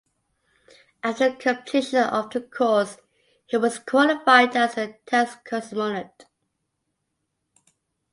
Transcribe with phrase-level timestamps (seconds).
[1.03, 2.97] After completion of the course,
[3.45, 6.23] he was qualified as a test-cosmonaut.